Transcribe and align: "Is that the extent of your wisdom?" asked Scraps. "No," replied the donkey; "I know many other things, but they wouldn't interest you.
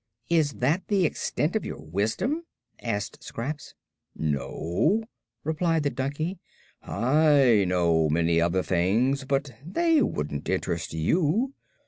"Is 0.31 0.53
that 0.53 0.87
the 0.87 1.05
extent 1.05 1.55
of 1.55 1.63
your 1.63 1.77
wisdom?" 1.77 2.47
asked 2.81 3.23
Scraps. 3.23 3.75
"No," 4.15 5.03
replied 5.43 5.83
the 5.83 5.91
donkey; 5.91 6.39
"I 6.81 7.65
know 7.67 8.09
many 8.09 8.41
other 8.41 8.63
things, 8.63 9.25
but 9.25 9.51
they 9.63 10.01
wouldn't 10.01 10.49
interest 10.49 10.95
you. 10.95 11.53